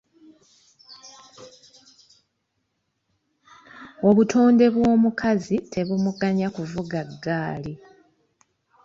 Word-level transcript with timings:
Obutonde 4.07 4.65
bw’omukazi 4.73 5.57
tebumuganya 5.73 6.47
kuvuga 6.55 6.99
ggaali. 7.11 7.73